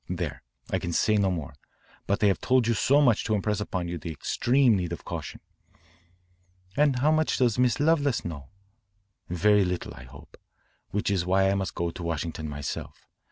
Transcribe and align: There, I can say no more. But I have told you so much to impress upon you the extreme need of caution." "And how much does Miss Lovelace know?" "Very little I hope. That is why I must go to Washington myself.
There, 0.09 0.41
I 0.71 0.79
can 0.79 0.93
say 0.93 1.17
no 1.17 1.29
more. 1.29 1.53
But 2.07 2.23
I 2.23 2.25
have 2.25 2.41
told 2.41 2.65
you 2.65 2.73
so 2.73 3.01
much 3.01 3.23
to 3.25 3.35
impress 3.35 3.59
upon 3.59 3.87
you 3.87 3.99
the 3.99 4.09
extreme 4.09 4.75
need 4.75 4.93
of 4.93 5.05
caution." 5.05 5.41
"And 6.75 6.95
how 6.97 7.11
much 7.11 7.37
does 7.37 7.59
Miss 7.59 7.79
Lovelace 7.79 8.25
know?" 8.25 8.49
"Very 9.29 9.63
little 9.63 9.93
I 9.93 10.05
hope. 10.05 10.37
That 10.91 11.11
is 11.11 11.23
why 11.23 11.51
I 11.51 11.53
must 11.53 11.75
go 11.75 11.91
to 11.91 12.01
Washington 12.01 12.49
myself. 12.49 13.05